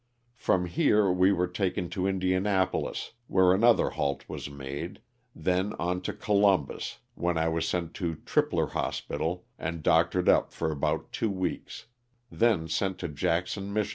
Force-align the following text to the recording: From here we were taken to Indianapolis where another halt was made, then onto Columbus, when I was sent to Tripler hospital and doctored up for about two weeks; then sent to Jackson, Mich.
From 0.35 0.65
here 0.65 1.11
we 1.11 1.31
were 1.31 1.45
taken 1.45 1.87
to 1.91 2.07
Indianapolis 2.07 3.11
where 3.27 3.53
another 3.53 3.91
halt 3.91 4.25
was 4.27 4.49
made, 4.49 4.99
then 5.35 5.73
onto 5.77 6.11
Columbus, 6.11 6.97
when 7.13 7.37
I 7.37 7.47
was 7.49 7.67
sent 7.67 7.93
to 8.01 8.15
Tripler 8.25 8.71
hospital 8.71 9.45
and 9.59 9.83
doctored 9.83 10.27
up 10.27 10.51
for 10.53 10.71
about 10.71 11.11
two 11.11 11.29
weeks; 11.29 11.85
then 12.31 12.67
sent 12.67 12.97
to 12.97 13.09
Jackson, 13.09 13.71
Mich. 13.71 13.89